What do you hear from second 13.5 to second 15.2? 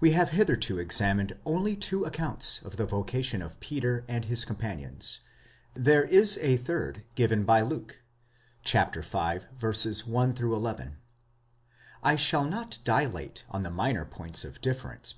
on the minor points of difference!